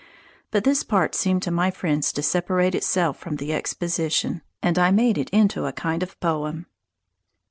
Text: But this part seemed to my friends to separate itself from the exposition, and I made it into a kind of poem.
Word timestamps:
But 0.49 0.63
this 0.63 0.81
part 0.81 1.13
seemed 1.13 1.43
to 1.43 1.51
my 1.51 1.69
friends 1.69 2.11
to 2.13 2.23
separate 2.23 2.73
itself 2.73 3.19
from 3.19 3.35
the 3.35 3.53
exposition, 3.53 4.41
and 4.63 4.79
I 4.79 4.89
made 4.89 5.19
it 5.19 5.29
into 5.29 5.67
a 5.67 5.71
kind 5.73 6.01
of 6.01 6.19
poem. 6.19 6.65